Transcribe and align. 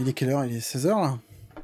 Il 0.00 0.08
est 0.08 0.12
quelle 0.12 0.30
heure? 0.30 0.44
Il 0.44 0.56
est 0.56 0.60
16h 0.76 0.88
là? 0.88 1.18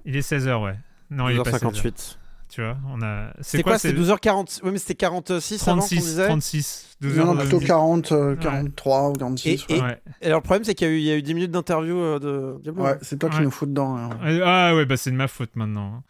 Il 0.04 0.16
est 0.16 0.20
16h, 0.28 0.62
ouais. 0.64 0.74
Non, 1.10 1.28
il 1.28 1.38
est 1.38 1.42
pas 1.42 1.50
16h. 1.52 1.72
12h58. 1.72 2.16
Tu 2.48 2.62
vois, 2.62 2.76
on 2.92 3.00
a. 3.02 3.32
C'est 3.40 3.62
quoi 3.62 3.78
C'est 3.78 3.92
12h40 3.92 4.60
Oui, 4.64 4.70
mais 4.72 4.78
c'était 4.78 4.94
46 4.96 5.62
avant 5.68 5.74
qu'on 5.82 5.86
36, 5.86 5.96
disait? 6.04 6.26
36. 6.26 6.96
Non, 7.02 7.24
non, 7.26 7.34
12h, 7.34 7.38
plutôt 7.42 7.60
40, 7.60 8.12
euh, 8.12 8.30
Ouais. 8.34 8.36
43 8.42 9.10
ou 9.10 9.12
46. 9.12 9.64
Et- 9.68 9.74
ouais. 9.74 9.80
Ouais. 9.82 9.98
Et 10.20 10.26
alors, 10.26 10.38
le 10.40 10.42
problème, 10.42 10.64
c'est 10.64 10.74
qu'il 10.74 10.88
y, 10.88 10.90
a 10.90 10.92
eu- 10.94 10.98
il 10.98 11.04
y 11.04 11.10
a 11.12 11.16
eu 11.16 11.22
10 11.22 11.34
minutes 11.34 11.50
d'interview 11.52 11.96
euh, 11.96 12.18
de 12.18 12.60
Diablo. 12.62 12.82
Ouais, 12.84 12.98
c'est 13.02 13.18
toi 13.18 13.30
qui 13.30 13.36
Ouais. 13.38 13.44
nous 13.44 13.50
fous 13.52 13.66
dedans. 13.66 13.96
hein. 13.96 14.10
Ah 14.44 14.74
ouais, 14.74 14.84
bah 14.84 14.96
c'est 14.96 15.10
de 15.12 15.16
ma 15.16 15.28
faute 15.28 15.54
maintenant. 15.54 16.02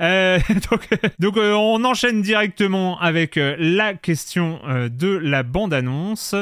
Euh, 0.00 0.38
donc, 0.70 0.88
donc, 1.18 1.36
euh, 1.36 1.52
on 1.54 1.84
enchaîne 1.84 2.22
directement 2.22 2.98
avec 3.00 3.36
euh, 3.36 3.56
la 3.58 3.94
question 3.94 4.60
euh, 4.66 4.88
de 4.88 5.08
la 5.08 5.42
bande-annonce. 5.42 6.34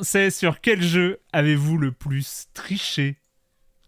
C'est 0.00 0.30
sur 0.30 0.60
quel 0.60 0.82
jeu 0.82 1.18
avez-vous 1.32 1.78
le 1.78 1.92
plus 1.92 2.46
triché, 2.54 3.16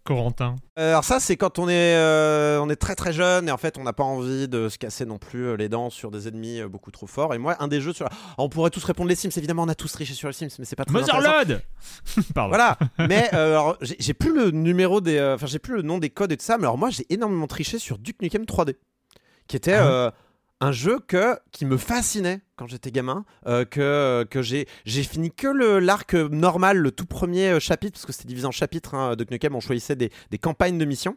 Corentin 0.03 0.55
Euh, 0.79 0.89
alors 0.91 1.03
ça, 1.03 1.19
c'est 1.19 1.37
quand 1.37 1.59
on 1.59 1.69
est, 1.69 1.95
euh, 1.95 2.59
on 2.59 2.69
est 2.69 2.75
très 2.75 2.95
très 2.95 3.13
jeune 3.13 3.47
et 3.47 3.51
en 3.51 3.57
fait, 3.57 3.77
on 3.77 3.83
n'a 3.83 3.93
pas 3.93 4.03
envie 4.03 4.47
de 4.47 4.67
se 4.67 4.77
casser 4.77 5.05
non 5.05 5.17
plus 5.17 5.45
euh, 5.45 5.55
les 5.55 5.69
dents 5.69 5.89
sur 5.89 6.09
des 6.11 6.27
ennemis 6.27 6.61
beaucoup 6.63 6.91
trop 6.91 7.07
forts. 7.07 7.33
Et 7.33 7.37
moi, 7.37 7.55
un 7.59 7.67
des 7.67 7.81
jeux 7.81 7.93
sur... 7.93 8.07
On 8.37 8.49
pourrait 8.49 8.71
tous 8.71 8.83
répondre 8.83 9.09
les 9.09 9.15
Sims, 9.15 9.31
évidemment, 9.37 9.63
on 9.63 9.69
a 9.69 9.75
tous 9.75 9.91
triché 9.91 10.13
sur 10.13 10.27
les 10.27 10.33
Sims, 10.33 10.49
mais 10.57 10.65
c'est 10.65 10.75
pas 10.75 10.85
très. 10.85 10.93
Motherlode 10.93 11.61
Pardon. 12.33 12.49
Voilà, 12.49 12.77
mais 13.07 13.29
euh, 13.33 13.51
alors 13.51 13.77
j'ai 13.81 14.13
plus 14.13 14.33
le 14.33 14.51
numéro 14.51 15.01
des, 15.01 15.17
euh, 15.17 15.35
enfin 15.35 15.45
j'ai 15.45 15.59
plus 15.59 15.75
le 15.75 15.81
nom 15.81 15.97
des 15.97 16.09
codes 16.09 16.31
et 16.31 16.37
tout 16.37 16.45
ça, 16.45 16.57
mais 16.57 16.63
alors 16.63 16.77
moi 16.77 16.89
j'ai 16.89 17.05
énormément 17.09 17.47
triché 17.47 17.79
sur 17.79 17.97
Duke 17.97 18.21
Nukem 18.21 18.43
3D, 18.43 18.75
qui 19.47 19.55
était 19.55 19.73
Ah 19.73 19.87
euh, 19.87 20.11
un 20.61 20.71
jeu 20.71 20.99
que 21.05 21.37
qui 21.51 21.65
me 21.65 21.75
fascinait 21.75 22.41
quand 22.55 22.67
j'étais 22.67 22.91
gamin, 22.91 23.25
euh, 23.47 23.65
que 23.65 24.23
que 24.29 24.41
j'ai 24.43 24.67
j'ai 24.85 25.01
fini 25.03 25.31
que 25.31 25.47
le 25.47 25.79
l'arc 25.79 26.13
normal, 26.13 26.77
le 26.77 26.91
tout 26.91 27.07
premier 27.07 27.49
euh, 27.49 27.59
chapitre, 27.59 27.93
parce 27.93 28.05
que 28.05 28.13
c'était 28.13 28.27
divisé 28.27 28.45
en 28.45 28.51
chapitres. 28.51 28.93
Hein, 28.93 29.15
Duke 29.15 29.31
Nukem, 29.31 29.55
on 29.55 29.59
choisissait 29.59 29.95
des, 29.95 30.11
des 30.29 30.37
campagnes 30.37 30.77
de 30.77 30.85
missions 30.85 31.15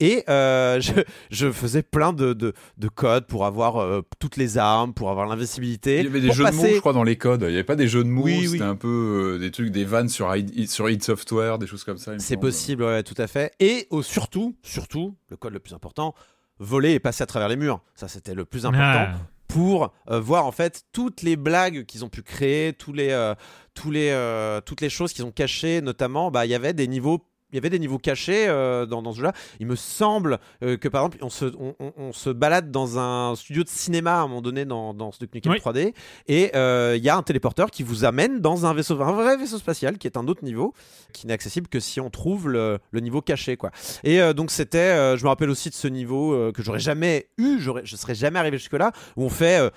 et 0.00 0.24
euh, 0.28 0.80
je, 0.80 0.92
je 1.30 1.50
faisais 1.50 1.82
plein 1.82 2.12
de, 2.12 2.32
de, 2.32 2.52
de 2.78 2.88
codes 2.88 3.26
pour 3.26 3.44
avoir 3.46 3.78
euh, 3.78 4.02
toutes 4.20 4.36
les 4.36 4.58
armes, 4.58 4.94
pour 4.94 5.10
avoir 5.10 5.26
l'invincibilité. 5.26 5.98
Il 5.98 6.04
y 6.04 6.08
avait 6.08 6.20
des 6.20 6.32
jeux 6.32 6.44
de 6.44 6.52
mots, 6.52 6.64
je 6.66 6.78
crois, 6.78 6.92
dans 6.92 7.02
les 7.04 7.16
codes. 7.16 7.42
Il 7.42 7.48
n'y 7.48 7.54
avait 7.54 7.64
pas 7.64 7.76
des 7.76 7.88
jeux 7.88 8.04
de 8.04 8.08
mots, 8.08 8.22
Oui, 8.22 8.38
oui. 8.42 8.48
c'était 8.50 8.62
un 8.64 8.76
peu 8.76 9.34
euh, 9.34 9.38
des 9.38 9.50
trucs, 9.50 9.70
des 9.70 9.84
vannes 9.84 10.08
sur, 10.08 10.34
id, 10.36 10.68
sur 10.70 10.88
id 10.88 11.02
Software, 11.02 11.58
des 11.58 11.66
choses 11.66 11.84
comme 11.84 11.98
ça. 11.98 12.12
C'est 12.18 12.36
possible, 12.36 12.84
ouais, 12.84 13.02
tout 13.02 13.14
à 13.18 13.26
fait. 13.26 13.52
Et 13.60 13.86
au, 13.90 14.02
surtout, 14.02 14.56
surtout, 14.62 15.16
le 15.30 15.36
code 15.36 15.52
le 15.52 15.60
plus 15.60 15.74
important, 15.74 16.14
voler 16.58 16.92
et 16.92 17.00
passer 17.00 17.22
à 17.22 17.26
travers 17.26 17.48
les 17.48 17.56
murs. 17.56 17.80
Ça, 17.94 18.08
c'était 18.08 18.34
le 18.34 18.44
plus 18.44 18.66
important 18.66 19.12
Ah. 19.12 19.18
pour 19.48 19.92
euh, 20.10 20.20
voir 20.20 20.46
en 20.46 20.52
fait 20.52 20.84
toutes 20.92 21.22
les 21.22 21.36
blagues 21.36 21.84
qu'ils 21.84 22.04
ont 22.04 22.08
pu 22.08 22.22
créer, 22.22 22.72
tous 22.72 22.92
les, 22.92 23.10
euh, 23.10 23.34
tous 23.74 23.90
les, 23.90 24.10
euh, 24.10 24.60
toutes 24.60 24.80
les 24.80 24.90
choses 24.90 25.12
qu'ils 25.12 25.24
ont 25.24 25.32
cachées, 25.32 25.80
notamment, 25.80 26.30
bah, 26.30 26.46
il 26.46 26.50
y 26.50 26.54
avait 26.54 26.72
des 26.72 26.86
niveaux. 26.88 27.26
Il 27.54 27.56
y 27.56 27.58
avait 27.58 27.70
des 27.70 27.78
niveaux 27.78 27.98
cachés 27.98 28.48
euh, 28.48 28.84
dans, 28.84 29.00
dans 29.00 29.12
ce 29.12 29.18
jeu-là. 29.18 29.32
Il 29.60 29.66
me 29.68 29.76
semble 29.76 30.40
euh, 30.64 30.76
que 30.76 30.88
par 30.88 31.02
exemple, 31.04 31.18
on 31.24 31.30
se, 31.30 31.44
on, 31.56 31.76
on- 31.78 31.92
on 31.96 32.12
se 32.12 32.28
balade 32.30 32.72
dans 32.72 32.98
un 32.98 33.36
studio 33.36 33.62
de 33.62 33.68
cinéma 33.68 34.14
à 34.16 34.22
un 34.22 34.26
moment 34.26 34.42
donné 34.42 34.64
dans, 34.64 34.92
dans 34.92 35.12
Nukem 35.32 35.52
Oui. 35.52 35.58
3D 35.60 35.94
et 36.26 36.50
euh, 36.56 36.94
il 36.96 37.04
y 37.04 37.08
a 37.08 37.16
un 37.16 37.22
téléporteur 37.22 37.70
qui 37.70 37.84
vous 37.84 38.04
amène 38.04 38.40
dans 38.40 38.66
un 38.66 38.74
vaisseau, 38.74 39.00
un 39.00 39.12
vrai 39.12 39.36
vaisseau 39.36 39.58
spatial 39.58 39.98
qui 39.98 40.08
est 40.08 40.16
un 40.16 40.26
autre 40.26 40.42
niveau 40.44 40.74
qui 41.12 41.28
n'est 41.28 41.32
accessible 41.32 41.68
que 41.68 41.78
si 41.78 42.00
on 42.00 42.10
trouve 42.10 42.48
le, 42.48 42.80
le 42.90 43.00
niveau 43.00 43.20
caché, 43.22 43.56
quoi. 43.56 43.70
Et 44.02 44.20
donc 44.34 44.50
c'était, 44.50 45.16
je 45.16 45.22
me 45.22 45.28
rappelle 45.28 45.48
aussi 45.50 45.70
de 45.70 45.74
ce 45.74 45.86
niveau 45.86 46.50
que 46.52 46.60
j'aurais 46.60 46.80
jamais 46.80 47.28
eu, 47.38 47.60
je 47.60 47.94
serais 47.96 48.16
jamais 48.16 48.40
arrivé 48.40 48.58
jusque 48.58 48.72
là, 48.72 48.90
où 49.16 49.22
on 49.24 49.28
fait 49.30 49.70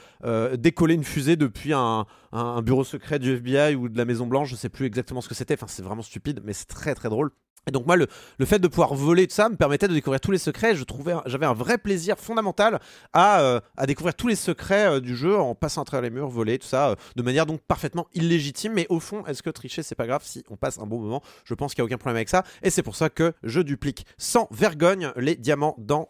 décoller 0.57 0.95
une 0.95 1.03
fusée 1.03 1.35
depuis 1.35 1.73
un, 1.73 2.07
un- 2.31 2.39
un 2.57 2.61
bureau 2.61 2.83
secret 2.83 3.19
du 3.19 3.33
FBI 3.35 3.75
ou 3.75 3.89
de 3.89 3.97
la 3.97 4.05
Maison 4.05 4.27
Blanche, 4.27 4.49
je 4.49 4.55
sais 4.55 4.69
plus 4.69 4.85
exactement 4.85 5.21
ce 5.21 5.29
que 5.29 5.35
c'était. 5.35 5.53
Enfin, 5.55 5.67
c'est 5.67 5.83
vraiment 5.83 6.01
stupide, 6.01 6.41
mais 6.43 6.53
c'est 6.53 6.67
très 6.67 6.95
très 6.95 7.09
drôle. 7.09 7.31
Et 7.69 7.71
donc 7.71 7.85
moi, 7.85 7.97
le, 7.97 8.07
le 8.37 8.45
fait 8.45 8.59
de 8.59 8.67
pouvoir 8.69 8.93
voler 8.93 9.27
tout 9.27 9.35
ça 9.35 9.49
me 9.49 9.57
permettait 9.57 9.89
de 9.89 9.93
découvrir 9.93 10.21
tous 10.21 10.31
les 10.31 10.37
secrets. 10.37 10.73
Je 10.73 10.85
trouvais, 10.85 11.13
j'avais 11.25 11.45
un 11.45 11.51
vrai 11.53 11.77
plaisir 11.77 12.15
fondamental 12.17 12.79
à, 13.11 13.41
euh, 13.41 13.59
à 13.75 13.85
découvrir 13.85 14.15
tous 14.15 14.29
les 14.29 14.37
secrets 14.37 14.85
euh, 14.87 14.99
du 15.01 15.17
jeu 15.17 15.37
en 15.37 15.53
passant 15.53 15.81
à 15.81 15.83
travers 15.83 16.03
les 16.03 16.09
murs, 16.09 16.29
voler, 16.29 16.59
tout 16.59 16.65
ça, 16.67 16.91
euh, 16.91 16.95
de 17.17 17.21
manière 17.23 17.45
donc 17.45 17.59
parfaitement 17.67 18.07
illégitime. 18.13 18.71
Mais 18.73 18.85
au 18.87 19.01
fond, 19.01 19.25
est-ce 19.25 19.43
que 19.43 19.49
tricher, 19.49 19.83
c'est 19.83 19.95
pas 19.95 20.07
grave 20.07 20.21
si 20.23 20.45
on 20.49 20.55
passe 20.55 20.79
un 20.79 20.85
bon 20.85 20.97
moment? 21.01 21.21
Je 21.43 21.53
pense 21.55 21.73
qu'il 21.73 21.81
n'y 21.81 21.87
a 21.87 21.87
aucun 21.87 21.97
problème 21.97 22.15
avec 22.15 22.29
ça. 22.29 22.45
Et 22.63 22.69
c'est 22.69 22.83
pour 22.83 22.95
ça 22.95 23.09
que 23.09 23.33
je 23.43 23.59
duplique 23.59 24.05
sans 24.17 24.47
vergogne 24.49 25.11
les 25.17 25.35
diamants 25.35 25.75
dans 25.77 26.07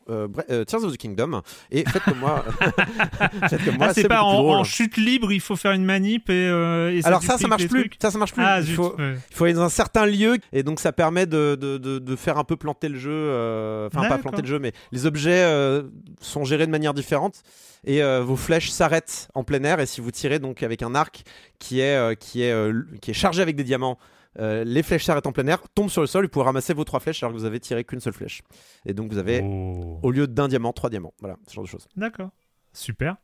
Tears 0.68 0.84
of 0.84 0.94
the 0.94 0.98
Kingdom. 0.98 1.42
Et 1.72 1.86
faites 1.90 2.04
comme 2.04 2.20
moi. 2.20 2.46
faites 3.50 3.66
comme 3.66 3.78
moi, 3.78 3.88
Ah, 3.90 3.94
c'est 3.96 4.08
pas 4.08 4.22
en 4.22 4.64
chute 4.64 4.98
libre, 4.98 5.32
il 5.32 5.42
faut 5.42 5.56
faire 5.56 5.72
une 5.72 5.86
manip 5.86 6.07
et. 6.16 6.22
euh, 6.30 6.92
et 6.92 7.04
Alors 7.06 7.22
ça, 7.24 7.38
ça 7.38 7.48
marche 7.48 7.68
plus. 7.68 7.90
Ça, 8.02 8.12
ça 8.12 8.18
marche 8.18 8.34
plus. 8.34 8.44
Ah, 8.44 8.60
il 8.62 8.74
faut, 8.74 8.96
ouais. 8.98 9.16
il 9.30 9.36
faut 9.36 9.44
aller 9.46 9.54
dans 9.54 9.62
un 9.64 9.70
certain 9.70 10.06
lieu 10.06 10.38
et 10.54 10.64
donc 10.64 10.80
ça 10.80 10.92
permet 10.92 11.26
de, 11.26 11.56
de, 11.60 11.78
de, 11.78 12.00
de 12.00 12.16
faire 12.16 12.38
un 12.38 12.44
peu 12.44 12.56
planter 12.56 12.90
le 12.90 12.98
jeu. 12.98 13.12
euh, 13.12 13.88
Enfin, 13.88 14.08
pas 14.08 14.18
planter 14.18 14.42
le 14.42 14.48
jeu, 14.48 14.60
mais 14.60 14.72
les 14.92 15.06
objets 15.06 15.44
euh, 15.44 15.84
sont 16.22 16.44
gérés 16.44 16.66
de 16.66 16.72
manière 16.72 16.94
différente 16.94 17.42
et 17.86 18.02
vos 18.22 18.36
flèches 18.36 18.70
s'arrêtent 18.70 19.30
en 19.36 19.44
plein 19.44 19.64
air. 19.64 19.80
Et 19.80 19.86
si 19.86 20.02
vous 20.02 20.12
tirez 20.12 20.40
donc 20.40 20.64
avec 20.64 20.82
un 20.84 20.96
arc 20.96 21.24
qui 21.60 21.80
est, 21.80 22.16
qui 22.20 22.42
est, 22.44 23.00
qui 23.02 23.12
est 23.12 23.14
chargé 23.16 23.42
avec 23.42 23.56
des 23.56 23.64
diamants, 23.64 23.98
euh, 24.40 24.64
les 24.64 24.84
flèches 24.84 25.06
s'arrêtent 25.06 25.26
en 25.26 25.32
plein 25.32 25.48
air, 25.48 25.62
tombent 25.74 25.90
sur 25.90 26.02
le 26.02 26.06
sol 26.08 26.24
et 26.24 26.28
vous 26.28 26.32
pouvez 26.32 26.46
ramasser 26.46 26.74
vos 26.74 26.84
trois 26.84 27.00
flèches 27.00 27.24
alors 27.24 27.34
que 27.34 27.40
vous 27.40 27.46
avez 27.46 27.60
tiré 27.60 27.84
qu'une 27.84 28.00
seule 28.00 28.14
flèche. 28.14 28.42
Et 28.86 28.94
donc 28.94 29.12
vous 29.12 29.18
avez, 29.18 29.42
Oh. 29.44 30.00
au 30.04 30.12
lieu 30.12 30.28
d'un 30.28 30.48
diamant, 30.48 30.74
trois 30.74 30.90
diamants. 30.92 31.14
Voilà, 31.22 31.38
ce 31.48 31.56
genre 31.56 31.64
de 31.64 31.70
choses. 31.70 31.88
D'accord. 31.96 32.30
Super. 32.74 33.16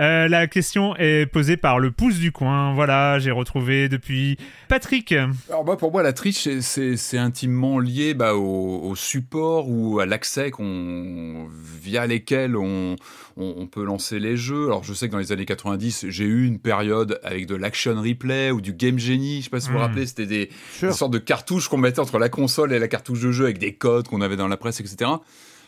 Euh, 0.00 0.26
la 0.26 0.48
question 0.48 0.96
est 0.96 1.26
posée 1.30 1.56
par 1.56 1.78
le 1.78 1.92
pouce 1.92 2.18
du 2.18 2.32
coin. 2.32 2.74
Voilà, 2.74 3.18
j'ai 3.20 3.30
retrouvé 3.30 3.88
depuis 3.88 4.36
Patrick. 4.68 5.12
Alors 5.48 5.64
moi, 5.64 5.76
pour 5.78 5.92
moi, 5.92 6.02
la 6.02 6.12
triche, 6.12 6.48
c'est- 6.60 7.18
intimement 7.18 7.78
lié 7.78 8.12
bah, 8.14 8.34
au, 8.34 8.80
au 8.82 8.96
support 8.96 9.68
ou 9.70 10.00
à 10.00 10.06
l'accès 10.06 10.50
qu'on 10.50 11.46
via 11.80 12.06
lesquels 12.08 12.56
on, 12.56 12.96
on, 13.36 13.54
on 13.56 13.66
peut 13.68 13.84
lancer 13.84 14.18
les 14.18 14.36
jeux. 14.36 14.66
Alors 14.66 14.82
je 14.82 14.92
sais 14.94 15.06
que 15.06 15.12
dans 15.12 15.18
les 15.18 15.30
années 15.30 15.44
90, 15.46 16.06
j'ai 16.08 16.24
eu 16.24 16.44
une 16.46 16.58
période 16.58 17.20
avec 17.22 17.46
de 17.46 17.54
l'action 17.54 17.94
replay 18.00 18.50
ou 18.50 18.60
du 18.60 18.72
game 18.72 18.98
genie. 18.98 19.38
Je 19.38 19.44
sais 19.44 19.50
pas 19.50 19.60
si 19.60 19.68
vous 19.68 19.74
vous 19.74 19.78
Mm. 19.78 19.82
rappelez, 19.82 20.06
c'était 20.06 20.26
des, 20.26 20.50
des 20.80 20.92
sortes 20.92 21.12
de 21.12 21.18
cartouches 21.18 21.68
qu'on 21.68 21.76
mettait 21.78 22.00
entre 22.00 22.18
la 22.18 22.28
console 22.28 22.72
et 22.72 22.78
la 22.80 22.88
cartouche 22.88 23.20
de 23.20 23.30
jeu 23.30 23.44
avec 23.44 23.58
des 23.58 23.74
codes 23.74 24.08
qu'on 24.08 24.20
avait 24.22 24.36
dans 24.36 24.48
la 24.48 24.56
presse, 24.56 24.80
etc. 24.80 25.10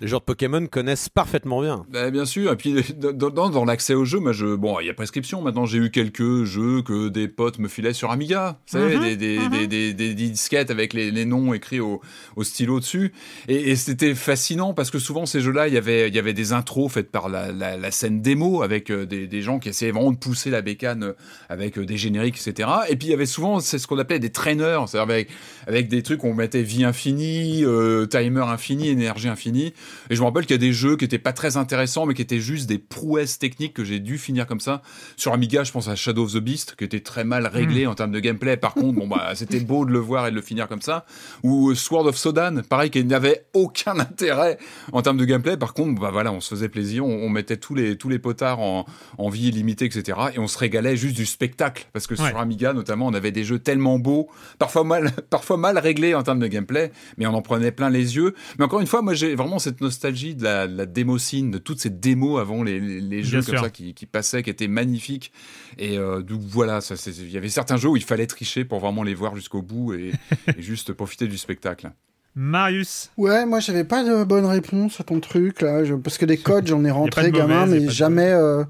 Les 0.01 0.09
joueurs 0.09 0.21
de 0.21 0.27
Pokémon 0.27 0.67
connaissent 0.67 1.09
parfaitement 1.09 1.61
bien. 1.63 1.87
Bah, 1.91 2.11
bien 2.11 2.25
sûr, 2.25 2.53
et 2.53 2.57
puis 2.57 2.75
dans, 2.97 3.31
dans, 3.31 3.51
dans 3.51 3.65
l'accès 3.65 3.95
au 3.95 4.05
jeu, 4.05 4.19
moi, 4.19 4.33
je, 4.33 4.55
bon, 4.55 4.79
il 4.81 4.87
y 4.87 4.91
a 4.91 4.95
prescription. 4.95 5.41
Maintenant, 5.43 5.65
j'ai 5.67 5.79
eu 5.79 5.91
quelques 5.91 6.45
jeux 6.45 6.83
que 6.83 7.09
des 7.09 7.29
potes 7.29 7.59
me 7.59 7.69
filaient 7.69 7.93
sur 7.93 8.11
Amiga, 8.11 8.59
vous 8.67 8.79
savez, 8.79 8.97
Mhm, 8.97 9.03
des, 9.03 9.17
des, 9.17 9.39
mhm. 9.39 9.67
des, 9.67 9.95
des, 9.95 10.15
des 10.15 10.15
disquettes 10.31 10.71
avec 10.71 10.93
les, 10.93 11.11
les 11.11 11.25
noms 11.25 11.55
écrits 11.55 11.81
au, 11.81 12.01
au 12.37 12.45
stylo 12.45 12.81
dessus. 12.81 13.13
Et, 13.49 13.71
et 13.71 13.77
c'était 13.77 14.15
fascinant 14.15 14.75
parce 14.75 14.91
que 14.91 14.99
souvent, 14.99 15.27
ces 15.27 15.41
jeux-là, 15.41 15.69
il 15.69 15.75
y 15.75 15.79
avait, 15.79 16.09
il 16.09 16.15
y 16.15 16.19
avait 16.19 16.33
des 16.33 16.53
intros 16.53 16.93
faites 16.93 17.11
par 17.11 17.29
la, 17.29 17.53
la, 17.53 17.77
la 17.77 17.91
scène 17.91 18.21
démo 18.21 18.63
avec 18.63 18.91
euh, 18.91 19.07
des, 19.07 19.27
des 19.27 19.43
gens 19.43 19.59
qui 19.59 19.69
essayaient 19.71 19.93
vraiment 19.93 20.13
de 20.13 20.19
pousser 20.19 20.51
la 20.51 20.63
bécane 20.63 21.05
euh, 21.05 21.13
avec 21.49 21.79
euh, 21.79 21.87
des 21.87 21.97
génériques, 21.97 22.37
etc. 22.37 22.69
Et 22.89 22.97
puis, 22.97 23.09
il 23.09 23.11
y 23.11 23.15
avait 23.15 23.27
souvent, 23.27 23.61
c'est 23.61 23.79
ce 23.79 23.87
qu'on 23.87 23.99
appelait 23.99 24.19
des 24.19 24.31
traîneurs, 24.31 24.89
c'est-à-dire 24.89 25.11
avec, 25.13 25.29
avec 25.67 25.89
des 25.89 26.03
trucs 26.03 26.23
où 26.25 26.27
on 26.29 26.35
mettait 26.35 26.63
vie 26.63 26.85
infinie, 26.85 27.65
euh, 27.65 28.07
timer 28.07 28.43
infini, 28.43 28.89
énergie 28.89 29.29
infinie. 29.29 29.73
Et 30.11 30.17
je 30.17 30.21
me 30.21 30.27
rappelle 30.27 30.45
qu'il 30.47 30.55
y 30.55 30.59
a 30.59 30.59
des 30.59 30.73
jeux 30.73 30.97
qui 30.97 31.05
étaient 31.05 31.19
pas 31.19 31.33
très 31.33 31.57
intéressants, 31.57 32.07
mais 32.07 32.15
qui 32.15 32.23
étaient 32.23 32.41
juste 32.41 32.69
des 32.69 32.79
prouesses 32.79 33.39
techniques 33.39 33.75
que 33.75 33.85
j'ai 33.85 34.01
dû 34.01 34.19
finir 34.19 34.47
comme 34.47 34.61
ça. 34.61 34.83
Sur 35.17 35.33
Amiga, 35.33 35.65
je 35.65 35.73
pense 35.73 35.89
à 35.89 35.95
Shadow 35.97 36.25
of 36.25 36.33
the 36.33 36.39
Beast, 36.39 36.75
qui 36.77 36.85
était 36.85 37.01
très 37.01 37.25
mal 37.25 37.47
réglé 37.47 37.87
en 37.87 37.95
termes 37.95 38.13
de 38.13 38.21
gameplay. 38.21 38.57
Par 38.57 38.75
contre, 38.75 38.99
bon, 38.99 39.07
bah, 39.07 39.33
c'était 39.35 39.61
beau 39.61 39.85
de 39.85 39.91
le 39.93 39.99
voir 39.99 40.27
et 40.27 40.31
de 40.31 40.37
le 40.37 40.43
finir 40.43 40.69
comme 40.69 40.83
ça. 40.83 41.05
Ou 41.43 41.71
euh, 41.71 41.75
Sword 41.75 42.07
of 42.07 42.17
Sodan, 42.17 42.63
pareil, 42.69 42.91
qui 42.91 43.05
n'avait 43.05 43.47
aucun 43.55 43.99
intérêt 43.99 44.59
en 44.93 45.03
termes 45.03 45.17
de 45.19 45.25
gameplay. 45.25 45.57
Par 45.57 45.75
contre, 45.75 46.01
bah 46.01 46.11
voilà, 46.13 46.33
on 46.33 46.41
se 46.41 46.49
faisait 46.49 46.69
plaisir, 46.69 47.05
on, 47.07 47.25
on 47.25 47.29
mettait 47.29 47.57
tous 47.57 47.75
les, 47.75 47.97
tous 47.97 48.09
les 48.09 48.19
potards 48.19 48.61
en, 48.61 48.85
en 49.19 49.29
vie 49.29 49.49
illimitée, 49.49 49.85
etc. 49.87 50.19
Et 50.35 50.39
on 50.39 50.49
se 50.49 50.59
régalait 50.59 50.97
juste 50.97 51.17
du 51.17 51.27
spectacle. 51.27 51.87
Parce 51.93 52.07
que 52.07 52.17
Ouais. 52.17 52.29
sur 52.31 52.39
Amiga, 52.39 52.73
notamment, 52.73 53.07
on 53.09 53.13
avait 53.15 53.31
des 53.31 53.45
jeux 53.45 53.59
tellement 53.59 53.99
beaux, 53.99 54.29
parfois 54.59 54.85
mal, 54.85 55.11
parfois 55.31 55.59
mal 55.59 55.77
réglés 55.79 56.15
en 56.15 56.23
termes 56.23 56.39
de 56.39 56.47
gameplay, 56.47 56.91
mais 57.19 57.27
on 57.27 57.35
en 57.35 57.43
prenait 57.43 57.73
plein 57.73 57.91
les 57.91 58.17
yeux. 58.17 58.35
Mais 58.59 58.65
encore 58.65 58.81
une 58.81 58.87
fois, 58.87 59.03
moi, 59.03 59.13
j'ai 59.13 59.35
vraiment 59.35 59.59
cette 59.59 59.76
cette 59.77 59.83
nostalgie 59.83 60.35
de 60.35 60.43
la, 60.45 60.67
de 60.67 60.77
la 60.77 60.87
démocine, 60.87 61.51
de 61.51 61.59
toutes 61.59 61.81
ces 61.81 61.91
démos 61.91 62.41
avant 62.41 62.63
les, 62.63 62.81
les, 62.81 63.01
les 63.01 63.23
jeux 63.23 63.43
comme 63.43 63.55
ça 63.65 63.71
qui, 63.71 63.93
qui 63.95 64.07
passaient, 64.07 64.43
qui 64.43 64.51
étaient 64.51 64.69
magnifiques. 64.69 65.33
Et 65.79 65.99
euh, 65.99 66.23
donc 66.23 66.41
voilà, 66.41 66.81
il 67.07 67.31
y 67.31 67.37
avait 67.37 67.49
certains 67.51 67.77
jeux 67.77 67.91
où 67.91 67.97
il 67.97 68.03
fallait 68.05 68.27
tricher 68.27 68.65
pour 68.65 68.81
vraiment 68.81 69.03
les 69.03 69.15
voir 69.15 69.35
jusqu'au 69.37 69.61
bout 69.63 69.93
et, 69.95 70.13
et 70.57 70.63
juste 70.63 70.93
profiter 70.95 71.27
du 71.27 71.37
spectacle. 71.37 71.91
Marius. 72.35 73.11
Ouais, 73.17 73.47
moi 73.47 73.61
j'avais 73.61 73.85
pas 73.85 74.05
de 74.05 74.25
bonne 74.25 74.45
réponse 74.47 75.01
à 75.01 75.05
ton 75.05 75.21
truc 75.21 75.63
là, 75.63 75.85
je- 75.85 75.95
parce 75.95 76.19
que 76.19 76.27
des 76.27 76.37
codes 76.49 76.67
j'en 76.67 76.85
ai 76.85 76.91
rentré 76.91 77.31
gamin, 77.31 77.67
mauvaise, 77.67 77.81
mais 77.81 77.87
pas 77.87 77.93
de 77.93 77.97
jamais, 77.97 78.31
euh, 78.31 78.65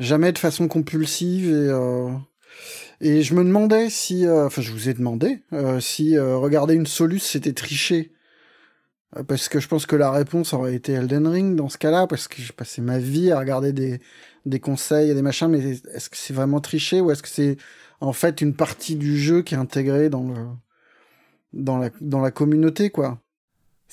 jamais 0.00 0.32
de 0.32 0.38
façon 0.38 0.66
compulsive 0.68 1.46
et 1.48 1.52
euh, 1.52 2.08
et 3.00 3.22
je 3.22 3.34
me 3.34 3.44
demandais 3.44 3.90
si, 3.90 4.26
euh, 4.26 4.46
enfin 4.46 4.62
je 4.62 4.72
vous 4.72 4.88
ai 4.88 4.94
demandé 4.94 5.40
euh, 5.52 5.78
si 5.80 6.16
euh, 6.16 6.36
regarder 6.36 6.74
une 6.74 6.86
Solus 6.86 7.20
c'était 7.20 7.52
tricher, 7.52 8.10
Euh, 8.10 8.15
parce 9.28 9.48
que 9.48 9.60
je 9.60 9.68
pense 9.68 9.86
que 9.86 9.96
la 9.96 10.10
réponse 10.10 10.52
aurait 10.52 10.74
été 10.74 10.92
Elden 10.92 11.26
Ring 11.26 11.56
dans 11.56 11.68
ce 11.68 11.78
cas-là, 11.78 12.06
parce 12.06 12.28
que 12.28 12.42
j'ai 12.42 12.52
passé 12.52 12.82
ma 12.82 12.98
vie 12.98 13.30
à 13.30 13.38
regarder 13.38 13.72
des 13.72 14.00
des 14.44 14.60
conseils 14.60 15.10
et 15.10 15.14
des 15.14 15.22
machins, 15.22 15.48
mais 15.48 15.58
est-ce 15.58 16.08
que 16.08 16.16
c'est 16.16 16.32
vraiment 16.32 16.60
tricher 16.60 17.00
ou 17.00 17.10
est-ce 17.10 17.22
que 17.22 17.28
c'est 17.28 17.56
en 18.00 18.12
fait 18.12 18.40
une 18.40 18.54
partie 18.54 18.94
du 18.94 19.18
jeu 19.18 19.42
qui 19.42 19.54
est 19.54 19.58
intégrée 19.58 20.08
dans 20.08 20.22
le 20.22 20.46
dans 21.52 21.78
la 21.78 21.90
dans 22.00 22.20
la 22.20 22.30
communauté 22.30 22.90
quoi? 22.90 23.20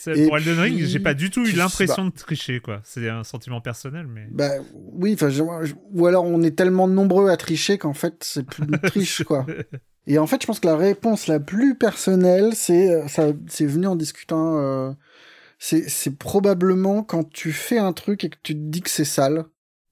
Et 0.08 0.26
Pour 0.26 0.38
Elden 0.38 0.60
Ring, 0.60 0.80
j'ai 0.86 1.00
pas 1.00 1.14
du 1.14 1.30
tout 1.30 1.46
eu 1.46 1.52
l'impression 1.52 2.06
de 2.06 2.12
tricher, 2.12 2.60
quoi. 2.60 2.82
C'est 2.84 3.08
un 3.10 3.24
sentiment 3.24 3.62
personnel, 3.62 4.08
mais. 4.08 4.28
Bah 4.32 4.50
oui, 4.74 5.14
enfin, 5.14 5.30
ou 5.92 6.08
alors 6.08 6.26
on 6.26 6.42
est 6.42 6.56
tellement 6.56 6.88
nombreux 6.88 7.30
à 7.30 7.38
tricher 7.38 7.78
qu'en 7.78 7.94
fait 7.94 8.16
c'est 8.22 8.44
plus 8.44 8.64
une 8.64 8.80
triche 8.80 9.24
quoi. 9.24 9.46
Et 10.08 10.18
en 10.20 10.28
fait, 10.28 10.42
je 10.42 10.48
pense 10.48 10.60
que 10.60 10.68
la 10.68 10.76
réponse 10.76 11.28
la 11.28 11.40
plus 11.40 11.76
personnelle, 11.76 12.52
c'est 12.56 12.92
euh, 12.92 13.08
ça, 13.08 13.28
c'est 13.48 13.66
venu 13.66 13.88
en 13.88 13.96
discutant. 13.96 14.58
euh, 14.60 14.92
c'est 15.60 15.90
c'est 15.90 16.18
probablement 16.18 17.04
quand 17.04 17.30
tu 17.32 17.52
fais 17.54 17.78
un 17.78 17.94
truc 17.94 18.24
et 18.26 18.30
que 18.30 18.38
tu 18.44 18.54
te 18.54 18.60
dis 18.60 18.82
que 18.82 18.90
c'est 18.90 19.06
sale. 19.06 19.46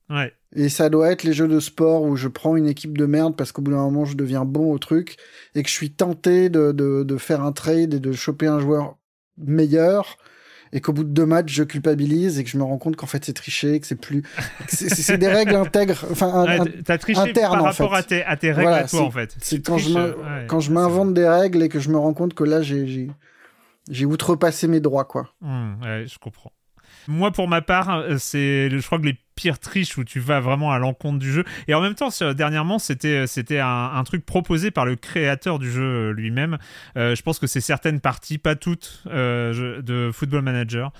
Ouais. 0.09 0.33
Et 0.53 0.67
ça 0.67 0.89
doit 0.89 1.09
être 1.11 1.23
les 1.23 1.31
jeux 1.31 1.47
de 1.47 1.61
sport 1.61 2.03
où 2.03 2.17
je 2.17 2.27
prends 2.27 2.57
une 2.57 2.67
équipe 2.67 2.97
de 2.97 3.05
merde 3.05 3.37
parce 3.37 3.53
qu'au 3.53 3.61
bout 3.61 3.71
d'un 3.71 3.77
moment 3.77 4.03
je 4.03 4.17
deviens 4.17 4.43
bon 4.43 4.73
au 4.73 4.79
truc 4.79 5.15
et 5.55 5.63
que 5.63 5.69
je 5.69 5.73
suis 5.73 5.91
tenté 5.93 6.49
de, 6.49 6.73
de, 6.73 7.03
de 7.03 7.17
faire 7.17 7.41
un 7.41 7.53
trade 7.53 7.93
et 7.93 7.99
de 8.01 8.11
choper 8.11 8.47
un 8.47 8.59
joueur 8.59 8.97
meilleur 9.37 10.17
et 10.73 10.79
qu'au 10.81 10.93
bout 10.93 11.03
de 11.03 11.09
deux 11.09 11.25
matchs 11.25 11.51
je 11.53 11.63
culpabilise 11.63 12.39
et 12.39 12.43
que 12.43 12.49
je 12.49 12.57
me 12.57 12.63
rends 12.63 12.77
compte 12.77 12.95
qu'en 12.95 13.07
fait 13.07 13.23
c'est 13.25 13.33
triché, 13.33 13.79
que 13.79 13.87
c'est 13.87 13.95
plus. 13.95 14.23
c'est- 14.67 15.17
des 15.17 15.27
règles 15.27 15.55
intègres. 15.55 16.05
Enfin, 16.11 16.45
Ouais, 16.45 16.59
T'as 16.85 16.97
triché 16.97 17.19
interne, 17.19 17.53
par 17.53 17.61
en 17.61 17.65
rapport 17.65 17.91
fait. 17.91 17.97
à 17.97 18.03
tes, 18.03 18.23
à 18.23 18.37
tes 18.37 18.51
règles 18.51 18.69
Voilà, 18.69 18.85
à 18.85 18.87
toi, 18.87 19.01
en 19.01 19.11
fait. 19.11 19.35
c'est 19.41 19.65
quand 19.65 19.77
je 19.77 19.97
euh, 19.97 20.15
ouais, 20.15 20.45
quand 20.47 20.59
je 20.59 20.67
c'est 20.67 20.73
m'invente 20.73 21.13
des 21.13 21.27
règles 21.27 21.61
et 21.63 21.69
que 21.69 21.79
je 21.79 21.89
me 21.89 21.97
rends 21.97 22.13
compte 22.13 22.33
que 22.33 22.43
là 22.43 22.61
j'ai 22.61 24.05
outrepassé 24.05 24.67
mes 24.67 24.79
droits 24.79 25.05
quoi. 25.05 25.29
Ouais, 25.41 26.05
je 26.07 26.17
comprends. 26.19 26.51
Moi, 27.07 27.31
pour 27.31 27.47
ma 27.47 27.61
part, 27.61 27.89
euh, 27.89 28.17
c'est, 28.17 28.69
je 28.69 28.85
crois 28.85 28.99
que 28.99 29.05
les 29.05 29.17
pires 29.35 29.59
triches 29.59 29.97
où 29.97 30.03
tu 30.03 30.19
vas 30.19 30.39
vraiment 30.39 30.71
à 30.71 30.79
l'encontre 30.79 31.19
du 31.19 31.31
jeu. 31.31 31.43
Et 31.67 31.73
en 31.73 31.81
même 31.81 31.95
temps, 31.95 32.09
dernièrement, 32.35 32.79
c'était, 32.79 33.27
c'était 33.27 33.59
un, 33.59 34.03
truc 34.05 34.25
proposé 34.25 34.71
par 34.71 34.85
le 34.85 34.95
créateur 34.95 35.59
du 35.59 35.71
jeu 35.71 35.81
euh, 35.83 36.11
lui-même. 36.11 36.57
Euh, 36.97 37.15
je 37.15 37.21
pense 37.21 37.39
que 37.39 37.47
c'est 37.47 37.61
certaines 37.61 38.01
parties, 38.01 38.37
pas 38.37 38.55
toutes, 38.55 39.03
euh, 39.07 39.81
de 39.81 40.11
Football 40.13 40.41
Manager. 40.43 40.91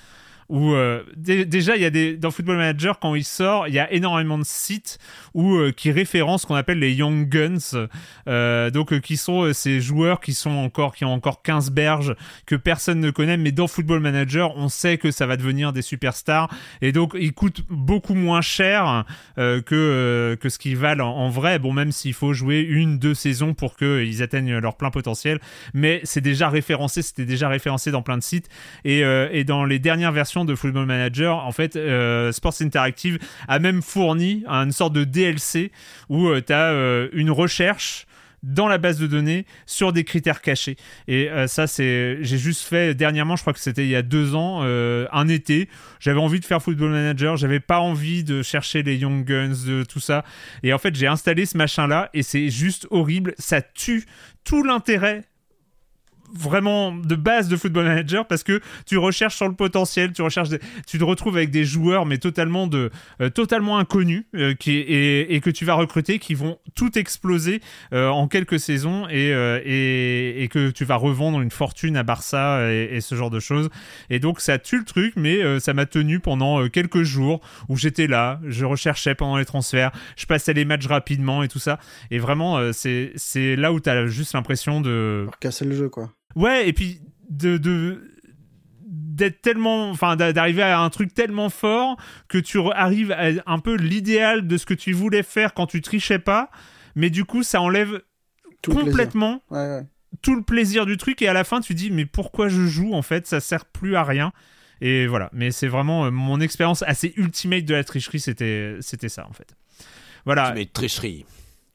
Où 0.52 0.74
euh, 0.74 1.02
dé- 1.16 1.46
déjà 1.46 1.78
il 1.78 1.82
y 1.82 1.86
a 1.86 1.90
des 1.90 2.18
dans 2.18 2.30
Football 2.30 2.58
Manager 2.58 3.00
quand 3.00 3.16
il 3.16 3.24
sort 3.24 3.70
il 3.70 3.74
y 3.74 3.80
a 3.80 3.90
énormément 3.94 4.38
de 4.38 4.44
sites 4.44 5.00
où 5.34 5.56
euh, 5.56 5.72
qui 5.72 5.92
référencent 5.94 6.42
ce 6.42 6.48
qu'on 6.48 6.56
appelle 6.56 6.80
les 6.80 6.92
young 6.92 7.30
guns 7.30 7.88
euh, 8.28 8.70
donc 8.70 9.00
qui 9.00 9.16
sont 9.16 9.54
ces 9.54 9.80
joueurs 9.80 10.20
qui 10.20 10.34
sont 10.34 10.50
encore 10.50 10.94
qui 10.94 11.06
ont 11.06 11.14
encore 11.14 11.42
15 11.42 11.72
berges 11.72 12.16
que 12.46 12.58
personne 12.58 13.00
ne 13.00 13.12
connaît, 13.12 13.38
mais 13.38 13.54
dans 13.54 13.68
Football 13.68 14.02
Manager, 14.02 14.58
on 14.58 14.68
sait 14.68 14.98
que 14.98 15.10
ça 15.10 15.26
va 15.26 15.38
devenir 15.38 15.72
des 15.72 15.82
superstars, 15.82 16.54
et 16.82 16.92
donc 16.92 17.16
ils 17.18 17.34
coûtent 17.34 17.64
beaucoup 17.70 18.14
moins 18.14 18.42
cher 18.42 19.06
que, 19.38 20.38
que 20.40 20.50
ce 20.50 20.60
qu'ils 20.60 20.76
valent 20.76 21.08
en, 21.08 21.30
vrai, 21.30 21.60
bon, 21.60 21.72
même 21.72 21.92
s'il 21.94 22.14
faut 22.14 22.34
jouer 22.34 22.60
une, 22.60 23.00
deux 23.00 23.14
saisons 23.14 23.54
pour 23.54 23.78
qu'ils 23.78 24.22
atteignent 24.22 24.58
leur 24.58 24.76
plein 24.76 24.92
potentiel, 24.92 25.40
mais 25.74 26.02
c'est 26.04 26.22
déjà 26.22 26.50
référencé, 26.50 27.02
c'était 27.02 27.26
déjà 27.26 27.48
référencé 27.48 27.92
dans 27.92 28.02
plein 28.02 28.18
de 28.18 28.24
sites, 28.24 28.50
et, 28.84 29.00
et 29.00 29.44
dans 29.44 29.64
les 29.64 29.80
dernières 29.80 30.12
versions 30.12 30.41
de 30.46 30.56
Football 30.56 30.86
Manager, 30.86 31.38
en 31.38 31.52
fait, 31.52 31.76
euh, 31.76 32.32
Sports 32.32 32.62
Interactive 32.62 33.20
a 33.48 33.60
même 33.60 33.82
fourni 33.82 34.44
une 34.48 34.72
sorte 34.72 34.94
de 34.94 35.04
DLC 35.04 35.72
où 36.10 36.30
tu 36.40 36.54
as 36.54 36.72
une 37.14 37.32
recherche 37.32 38.06
dans 38.44 38.68
la 38.68 38.78
base 38.78 38.98
de 38.98 39.08
données 39.08 39.46
sur 39.66 39.94
des 39.94 40.04
critères 40.04 40.42
cachés. 40.42 40.78
Et 41.08 41.30
euh, 41.30 41.48
ça, 41.48 41.68
c'est, 41.68 42.18
j'ai 42.22 42.38
juste 42.38 42.64
fait 42.64 42.96
dernièrement, 42.96 43.36
je 43.36 43.42
crois 43.42 43.54
que 43.54 43.60
c'était 43.60 43.86
il 43.86 43.90
y 43.90 43.96
a 43.96 44.02
deux 44.02 44.36
ans, 44.36 44.62
euh, 44.64 45.08
un 45.12 45.28
été. 45.28 45.70
J'avais 46.00 46.20
envie 46.20 46.40
de 46.40 46.46
faire 46.46 46.62
Football 46.62 46.92
Manager, 46.92 47.38
j'avais 47.38 47.60
pas 47.60 47.80
envie 47.80 48.24
de 48.24 48.42
chercher 48.42 48.84
les 48.84 48.98
Young 48.98 49.24
Guns, 49.24 49.66
de 49.66 49.84
tout 49.84 50.00
ça. 50.00 50.24
Et 50.64 50.74
en 50.74 50.78
fait, 50.78 50.96
j'ai 50.96 51.08
installé 51.08 51.46
ce 51.46 51.58
machin-là 51.58 52.10
et 52.14 52.24
c'est 52.24 52.50
juste 52.50 52.88
horrible. 52.90 53.34
Ça 53.38 53.62
tue 53.62 54.06
tout 54.44 54.64
l'intérêt 54.64 55.24
vraiment 56.34 56.92
de 56.94 57.16
base 57.16 57.48
de 57.48 57.56
Football 57.58 57.86
Manager 57.86 58.28
parce 58.28 58.44
que 58.44 58.62
tu 58.86 58.98
recherches 58.98 59.36
sur 59.36 59.48
le 59.48 59.56
potentiel, 59.56 60.14
tu 60.14 60.22
recherches, 60.22 60.50
des- 60.50 60.60
tu 60.88 60.98
te 60.98 61.04
retrouves 61.04 61.36
avec 61.38 61.52
des 61.52 61.66
joueurs 61.66 62.06
mais 62.06 62.18
totalement 62.18 62.68
de, 62.68 62.90
euh, 63.22 63.30
totalement 63.30 63.78
inconnus 63.78 64.26
euh, 64.36 64.54
qui 64.54 64.72
et, 64.74 65.36
et 65.36 65.42
que 65.42 65.50
tu 65.50 65.66
vas 65.66 65.74
recruter 65.76 66.20
qui 66.20 66.34
vont 66.34 66.58
tout 66.76 66.98
exploser 66.98 67.62
euh, 67.94 68.10
en 68.10 68.28
quelques 68.28 68.60
saisons 68.60 69.08
et, 69.10 69.34
euh, 69.34 69.60
et 69.66 70.44
et 70.44 70.48
que 70.48 70.70
tu 70.72 70.86
vas 70.86 70.96
revendre 70.96 71.42
une 71.42 71.52
fortune 71.52 71.98
à 71.98 72.04
Barça 72.04 72.72
et, 72.72 72.90
et 72.96 73.02
ce 73.02 73.16
genre 73.16 73.30
de 73.30 73.40
choses 73.40 73.70
et 74.10 74.20
donc 74.20 74.40
ça 74.42 74.58
tue 74.60 74.78
le 74.80 74.86
truc 74.86 75.14
mais 75.16 75.42
euh, 75.44 75.60
ça 75.60 75.74
m'a 75.74 75.86
tenu 75.86 76.20
pendant 76.20 76.62
euh, 76.62 76.70
quelques 76.70 77.04
jours 77.04 77.42
où 77.70 77.76
j'étais 77.78 78.08
là, 78.08 78.40
je 78.48 78.66
recherchais 78.66 79.16
pendant 79.16 79.38
les 79.38 79.46
transferts, 79.46 79.92
je 80.18 80.26
passais 80.26 80.54
les 80.54 80.66
matchs 80.66 80.88
rapidement 80.88 81.44
et 81.44 81.48
tout 81.48 81.60
ça 81.60 81.80
et 82.12 82.20
vraiment 82.20 82.72
c'est 82.74 83.12
c'est 83.16 83.56
là 83.56 83.74
où 83.74 83.80
tu 83.80 83.90
as 83.90 84.06
juste 84.08 84.34
l'impression 84.34 84.82
de 84.82 85.28
casser 85.40 85.66
le 85.66 85.76
jeu 85.76 85.90
quoi. 85.90 86.12
Ouais, 86.36 86.68
et 86.68 86.74
puis 86.74 87.02
de, 87.30 87.58
de 87.58 88.08
d'être 88.86 89.42
tellement 89.42 89.90
enfin 89.90 90.16
d'a- 90.16 90.34
d'arriver 90.34 90.64
à 90.64 90.80
un 90.80 90.90
truc 90.90 91.14
tellement 91.14 91.50
fort 91.50 91.98
que 92.28 92.38
tu 92.38 92.60
arrives 92.74 93.12
à 93.12 93.28
un 93.46 93.60
peu 93.60 93.76
l'idéal 93.76 94.48
de 94.48 94.58
ce 94.58 94.66
que 94.66 94.74
tu 94.74 94.94
voulais 94.94 95.24
faire 95.24 95.54
quand 95.54 95.68
tu 95.68 95.82
trichais 95.82 96.20
pas 96.20 96.50
mais 96.96 97.10
du 97.10 97.24
coup 97.26 97.44
ça 97.44 97.62
enlève 97.62 98.02
Tout 98.62 98.72
le 98.72 98.76
plaisir. 98.78 98.92
complètement 98.92 99.44
Ouais, 99.52 99.60
ouais. 99.60 99.84
tout 100.22 100.36
le 100.36 100.42
plaisir 100.42 100.86
du 100.86 100.98
truc 100.98 101.22
et 101.22 101.28
à 101.28 101.34
la 101.34 101.44
fin 101.44 101.62
tu 101.62 101.74
dis 101.76 101.92
mais 101.92 102.06
pourquoi 102.06 102.48
je 102.50 102.66
joue 102.66 102.94
en 102.94 103.02
fait? 103.02 103.28
Ça 103.28 103.40
sert 103.40 103.66
plus 103.66 103.96
à 103.96 104.04
rien 104.04 104.32
et 104.82 105.08
voilà 105.08 105.30
mais 105.34 105.52
c'est 105.52 105.68
vraiment 105.68 106.06
euh, 106.06 106.12
mon 106.12 106.40
expérience 106.42 106.84
assez 106.88 107.14
ultimate 107.18 107.66
de 107.66 107.74
la 107.76 107.84
tricherie 107.84 108.20
c'était 108.20 108.78
c'était 108.82 109.10
ça 109.10 109.28
en 109.30 109.34
fait 109.34 109.56
voilà 110.26 110.54
Mais 110.56 110.66
tricherie. 110.66 111.26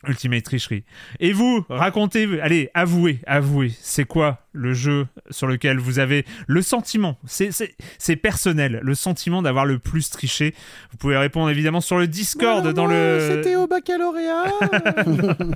Ultimate 0.06 0.44
tricherie. 0.44 0.84
Et 1.18 1.32
vous, 1.32 1.64
racontez, 1.68 2.40
allez, 2.40 2.70
avouez, 2.74 3.18
avouez, 3.26 3.72
c'est 3.80 4.04
quoi 4.04 4.45
le 4.56 4.74
jeu 4.74 5.06
sur 5.30 5.46
lequel 5.46 5.78
vous 5.78 5.98
avez 5.98 6.24
le 6.46 6.62
sentiment, 6.62 7.18
c'est- 7.26 8.16
personnel, 8.16 8.80
le 8.82 8.94
sentiment 8.94 9.42
d'avoir 9.42 9.66
le 9.66 9.78
plus 9.78 10.10
triché. 10.10 10.54
Vous 10.90 10.96
pouvez 10.96 11.16
répondre 11.16 11.50
évidemment 11.50 11.80
sur 11.80 11.98
le 11.98 12.06
Discord, 12.06 12.66
dans 12.72 12.86
moi, 12.86 12.92
le... 12.94 13.28
C'était 13.30 13.56
au 13.56 13.66
baccalauréat. 13.66 14.44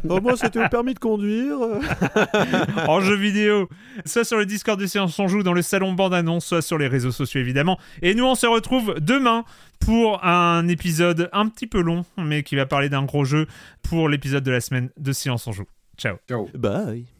oh, 0.09 0.21
moi, 0.21 0.37
c'était 0.37 0.65
au 0.65 0.69
permis 0.69 0.95
de 0.95 0.99
conduire. 0.99 1.59
en 2.89 3.01
jeu 3.01 3.17
vidéo, 3.17 3.69
soit 4.05 4.25
sur 4.25 4.37
le 4.37 4.47
Discord 4.47 4.79
de 4.79 4.87
Séance 4.87 5.19
on 5.19 5.29
Joue, 5.29 5.43
dans 5.43 5.53
le 5.53 5.63
salon 5.63 5.93
bande-annonce, 5.93 6.45
soit 6.45 6.63
sur 6.63 6.79
les 6.79 6.87
réseaux 6.87 7.13
sociaux 7.13 7.41
évidemment. 7.41 7.79
Et 8.03 8.15
nous, 8.15 8.25
on 8.25 8.35
se 8.35 8.47
retrouve 8.47 8.95
demain 9.01 9.45
pour 9.81 10.25
un 10.25 10.69
épisode 10.69 11.31
un 11.33 11.49
petit 11.49 11.67
peu 11.67 11.81
long, 11.81 12.05
mais 12.19 12.43
qui 12.43 12.57
va 12.57 12.67
parler 12.67 12.89
d'un 12.89 13.05
gros 13.05 13.25
jeu 13.25 13.47
pour 13.83 14.09
l'épisode 14.09 14.45
de 14.45 14.51
la 14.51 14.61
semaine 14.61 14.91
de 14.97 15.13
Séance 15.13 15.47
on 15.47 15.53
Joue. 15.53 15.67
Ciao. 15.97 16.17
Ciao. 16.29 16.49
Bye. 16.55 17.20